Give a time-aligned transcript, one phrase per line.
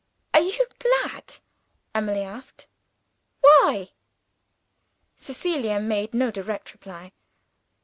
[0.33, 1.35] "Are you glad?"
[1.93, 2.65] Emily asked.
[3.41, 3.91] "Why?"
[5.15, 7.11] Cecilia made no direct reply.